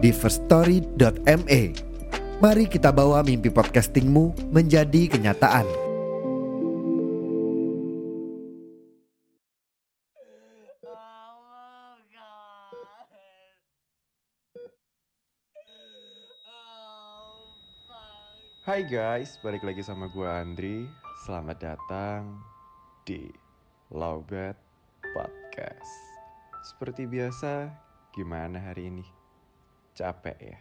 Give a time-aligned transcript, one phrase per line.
[0.00, 1.62] di firststory.me.
[2.40, 5.68] Mari kita bawa mimpi podcastingmu menjadi kenyataan.
[18.64, 20.86] Hai guys, balik lagi sama gue Andri.
[21.26, 22.38] Selamat datang
[23.02, 23.28] di
[23.90, 24.54] Lowbat
[25.12, 25.92] Podcast.
[26.64, 27.66] Seperti biasa,
[28.14, 29.19] gimana hari ini?
[29.90, 30.58] Capek ya?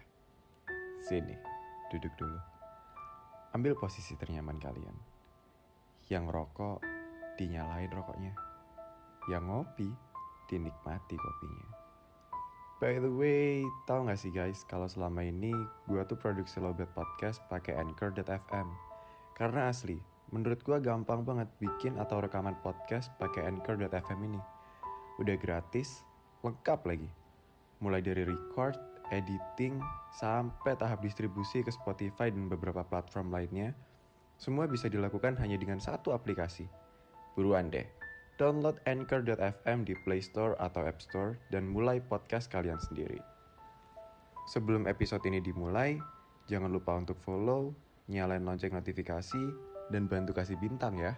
[1.06, 1.38] Sini,
[1.94, 2.40] duduk dulu.
[3.54, 4.98] Ambil posisi ternyaman kalian.
[6.10, 6.82] Yang rokok,
[7.38, 8.34] dinyalain rokoknya.
[9.30, 9.90] Yang ngopi,
[10.50, 11.68] dinikmati kopinya.
[12.82, 15.54] By the way, tau gak sih guys, kalau selama ini
[15.86, 18.68] gue tuh produksi Lobet Podcast pakai Anchor.fm.
[19.38, 20.02] Karena asli,
[20.34, 24.42] menurut gue gampang banget bikin atau rekaman podcast pakai Anchor.fm ini.
[25.22, 26.02] Udah gratis,
[26.42, 27.10] lengkap lagi.
[27.84, 29.78] Mulai dari record, editing,
[30.16, 33.76] sampai tahap distribusi ke Spotify dan beberapa platform lainnya,
[34.40, 36.66] semua bisa dilakukan hanya dengan satu aplikasi.
[37.36, 37.86] Buruan deh,
[38.40, 43.20] download Anchor.fm di Play Store atau App Store dan mulai podcast kalian sendiri.
[44.50, 46.00] Sebelum episode ini dimulai,
[46.50, 47.76] jangan lupa untuk follow,
[48.10, 49.44] nyalain lonceng notifikasi,
[49.94, 51.14] dan bantu kasih bintang ya.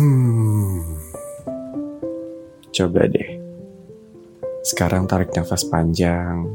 [0.00, 0.96] Hmm.
[2.72, 3.36] Coba deh.
[4.64, 6.48] Sekarang tarik nafas panjang.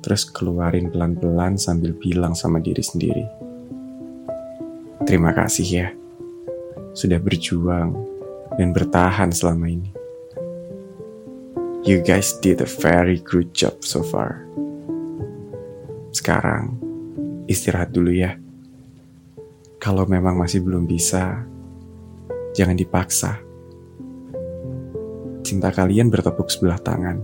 [0.00, 3.28] Terus keluarin pelan-pelan sambil bilang sama diri sendiri.
[5.04, 5.92] Terima kasih ya.
[6.96, 7.92] Sudah berjuang
[8.56, 9.92] dan bertahan selama ini.
[11.84, 14.40] You guys did a very good job so far.
[16.16, 16.80] Sekarang,
[17.52, 18.40] istirahat dulu ya.
[19.76, 21.44] Kalau memang masih belum bisa,
[22.54, 23.42] jangan dipaksa.
[25.44, 27.20] Cinta kalian bertepuk sebelah tangan.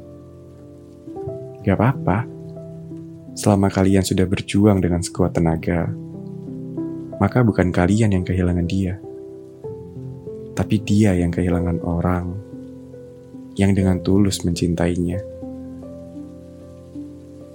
[1.64, 2.28] Gak apa-apa.
[3.38, 5.88] Selama kalian sudah berjuang dengan sekuat tenaga,
[7.22, 8.98] maka bukan kalian yang kehilangan dia.
[10.52, 12.36] Tapi dia yang kehilangan orang
[13.54, 15.22] yang dengan tulus mencintainya.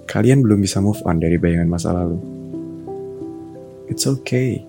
[0.08, 2.18] Kalian belum bisa move on dari bayangan masa lalu.
[3.86, 4.64] It's okay.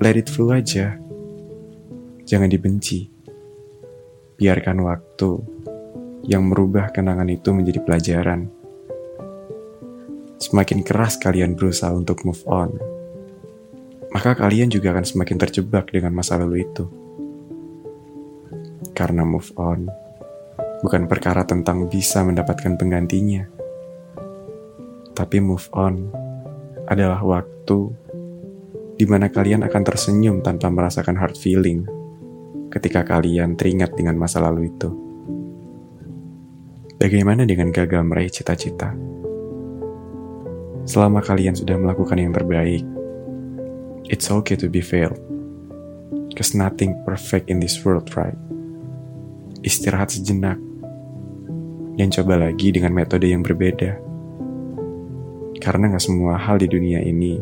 [0.00, 1.03] Let it flow aja.
[2.24, 3.04] Jangan dibenci.
[4.40, 5.30] Biarkan waktu
[6.24, 8.48] yang merubah kenangan itu menjadi pelajaran.
[10.40, 12.72] Semakin keras kalian berusaha untuk move on,
[14.08, 16.84] maka kalian juga akan semakin terjebak dengan masa lalu itu.
[18.96, 19.84] Karena move on
[20.80, 23.44] bukan perkara tentang bisa mendapatkan penggantinya,
[25.12, 26.08] tapi move on
[26.88, 27.92] adalah waktu
[28.96, 31.84] di mana kalian akan tersenyum tanpa merasakan hard feeling
[32.74, 34.90] ketika kalian teringat dengan masa lalu itu.
[36.98, 38.90] Bagaimana dengan gagal meraih cita-cita?
[40.82, 42.82] Selama kalian sudah melakukan yang terbaik,
[44.10, 45.16] it's okay to be failed.
[46.34, 48.34] Cause nothing perfect in this world, right?
[49.62, 50.58] Istirahat sejenak
[51.94, 54.02] dan coba lagi dengan metode yang berbeda.
[55.62, 57.38] Karena gak semua hal di dunia ini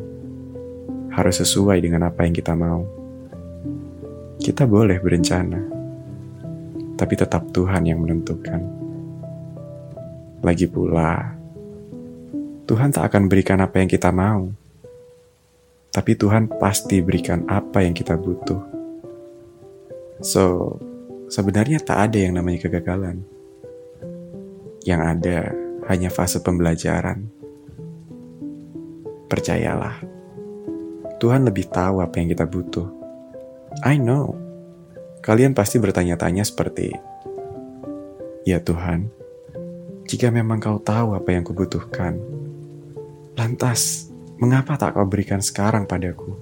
[1.13, 3.02] harus sesuai dengan apa yang kita mau.
[4.43, 5.63] Kita boleh berencana,
[6.99, 8.59] tapi tetap Tuhan yang menentukan.
[10.43, 11.31] Lagi pula,
[12.67, 14.51] Tuhan tak akan berikan apa yang kita mau,
[15.95, 18.59] tapi Tuhan pasti berikan apa yang kita butuh.
[20.19, 20.75] So,
[21.31, 23.23] sebenarnya tak ada yang namanya kegagalan.
[24.83, 25.39] Yang ada
[25.87, 27.31] hanya fase pembelajaran.
[29.31, 30.03] Percayalah,
[31.23, 33.02] Tuhan lebih tahu apa yang kita butuh.
[33.81, 34.37] I know.
[35.25, 36.93] Kalian pasti bertanya-tanya seperti,
[38.45, 39.09] Ya Tuhan,
[40.05, 42.19] jika memang kau tahu apa yang kubutuhkan,
[43.33, 46.37] Lantas, mengapa tak kau berikan sekarang padaku?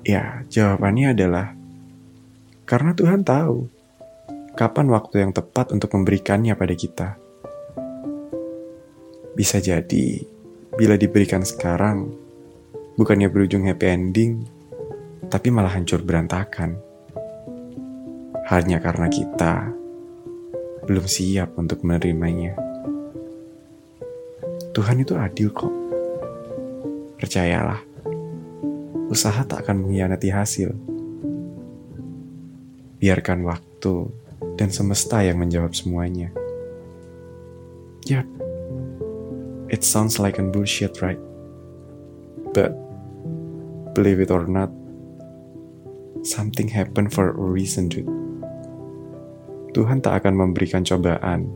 [0.00, 1.52] Ya, jawabannya adalah
[2.64, 3.68] karena Tuhan tahu
[4.56, 7.08] kapan waktu yang tepat untuk memberikannya pada kita.
[9.36, 10.24] Bisa jadi,
[10.72, 12.16] bila diberikan sekarang,
[12.96, 14.48] bukannya berujung happy ending,
[15.28, 16.80] tapi malah hancur berantakan.
[18.48, 19.76] hanya karena kita
[20.88, 22.56] belum siap untuk menerimanya.
[24.72, 25.68] Tuhan itu adil kok.
[27.20, 27.84] Percayalah,
[29.12, 30.72] usaha tak akan mengkhianati hasil.
[32.96, 33.94] Biarkan waktu
[34.56, 36.32] dan semesta yang menjawab semuanya.
[38.08, 38.24] Yap,
[39.68, 41.20] it sounds like a bullshit, right?
[42.56, 42.72] But
[43.92, 44.72] believe it or not,
[46.24, 48.08] something happened for a reason, dude.
[49.76, 51.52] Tuhan tak akan memberikan cobaan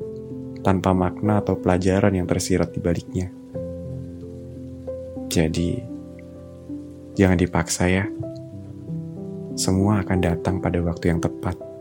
[0.62, 3.32] tanpa makna atau pelajaran yang tersirat di baliknya.
[5.32, 5.80] Jadi,
[7.16, 8.04] jangan dipaksa ya.
[9.56, 11.71] Semua akan datang pada waktu yang tepat.